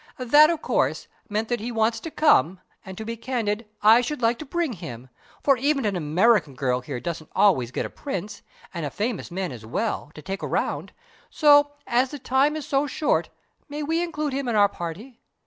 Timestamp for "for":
5.43-5.57